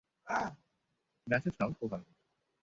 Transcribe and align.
Message 1.27 1.53
দাও, 1.59 1.71
over. 1.81 2.01